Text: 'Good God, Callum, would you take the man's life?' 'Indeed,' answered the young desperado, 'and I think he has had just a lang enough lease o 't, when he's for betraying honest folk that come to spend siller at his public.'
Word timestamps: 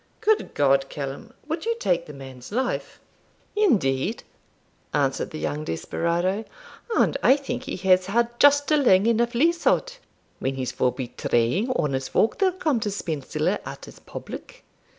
'Good 0.19 0.55
God, 0.55 0.89
Callum, 0.89 1.31
would 1.47 1.63
you 1.63 1.75
take 1.79 2.07
the 2.07 2.11
man's 2.13 2.51
life?' 2.51 2.99
'Indeed,' 3.55 4.23
answered 4.95 5.29
the 5.29 5.37
young 5.37 5.63
desperado, 5.63 6.43
'and 6.95 7.15
I 7.21 7.35
think 7.37 7.65
he 7.65 7.77
has 7.87 8.07
had 8.07 8.39
just 8.39 8.71
a 8.71 8.77
lang 8.77 9.05
enough 9.05 9.35
lease 9.35 9.67
o 9.67 9.77
't, 9.77 9.99
when 10.39 10.55
he's 10.55 10.71
for 10.71 10.91
betraying 10.91 11.69
honest 11.75 12.09
folk 12.09 12.39
that 12.39 12.59
come 12.59 12.79
to 12.79 12.89
spend 12.89 13.25
siller 13.25 13.59
at 13.63 13.85
his 13.85 13.99
public.' 13.99 14.63